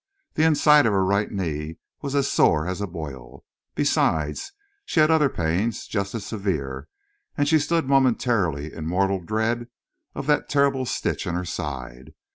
The 0.33 0.41
inside 0.45 0.87
of 0.87 0.93
her 0.93 1.05
right 1.05 1.31
knee 1.31 1.77
was 2.01 2.15
as 2.15 2.27
sore 2.27 2.65
as 2.67 2.81
a 2.81 2.87
boil. 2.87 3.45
Besides, 3.75 4.51
she 4.83 4.99
had 4.99 5.11
other 5.11 5.29
pains, 5.29 5.85
just 5.85 6.15
as 6.15 6.25
severe, 6.25 6.87
and 7.37 7.47
she 7.47 7.59
stood 7.59 7.87
momentarily 7.87 8.73
in 8.73 8.87
mortal 8.87 9.19
dread 9.21 9.67
of 10.15 10.25
that 10.25 10.49
terrible 10.49 10.87
stitch 10.87 11.27
in 11.27 11.35
her 11.35 11.45
side. 11.45 12.15